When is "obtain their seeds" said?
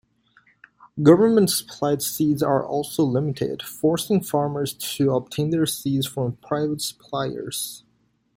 5.13-6.07